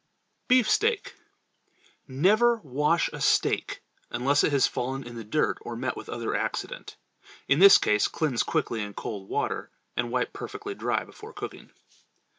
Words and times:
Beefsteak. 0.47 1.13
Never 2.07 2.55
wash 2.63 3.07
a 3.13 3.21
steak 3.21 3.83
unless 4.09 4.43
it 4.43 4.51
has 4.51 4.65
fallen 4.65 5.03
in 5.05 5.15
the 5.15 5.23
dirt 5.23 5.59
or 5.61 5.75
met 5.75 5.95
with 5.95 6.09
other 6.09 6.33
accident. 6.33 6.95
In 7.47 7.59
this 7.59 7.77
case 7.77 8.07
cleanse 8.07 8.41
quickly 8.41 8.81
in 8.81 8.95
cold 8.95 9.29
water 9.29 9.69
and 9.95 10.09
wipe 10.09 10.33
perfectly 10.33 10.73
dry 10.73 11.03
before 11.03 11.33
cooking. 11.33 11.69